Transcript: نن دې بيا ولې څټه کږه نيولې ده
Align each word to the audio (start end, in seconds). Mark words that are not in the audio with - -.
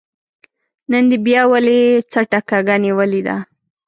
نن 0.91 1.03
دې 1.09 1.17
بيا 1.25 1.41
ولې 1.51 1.77
څټه 2.11 2.39
کږه 2.49 2.75
نيولې 2.83 3.21
ده 3.27 3.35